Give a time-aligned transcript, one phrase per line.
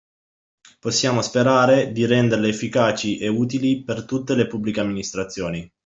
[0.79, 5.71] Possiamo sperare di renderle efficaci e utili per tutte le Pubbliche Amministrazioni.